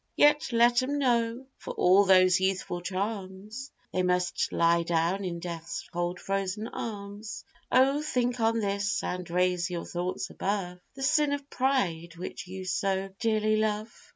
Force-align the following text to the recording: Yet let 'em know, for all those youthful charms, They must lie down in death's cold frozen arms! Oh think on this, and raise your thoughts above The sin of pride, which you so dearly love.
Yet 0.15 0.51
let 0.51 0.81
'em 0.81 0.97
know, 0.97 1.45
for 1.59 1.75
all 1.75 2.05
those 2.05 2.39
youthful 2.39 2.81
charms, 2.81 3.69
They 3.93 4.01
must 4.01 4.51
lie 4.51 4.81
down 4.81 5.23
in 5.23 5.39
death's 5.39 5.87
cold 5.93 6.19
frozen 6.19 6.67
arms! 6.69 7.45
Oh 7.71 8.01
think 8.01 8.39
on 8.39 8.61
this, 8.61 9.03
and 9.03 9.29
raise 9.29 9.69
your 9.69 9.85
thoughts 9.85 10.31
above 10.31 10.79
The 10.95 11.03
sin 11.03 11.33
of 11.33 11.47
pride, 11.51 12.15
which 12.15 12.47
you 12.47 12.65
so 12.65 13.09
dearly 13.19 13.57
love. 13.57 13.93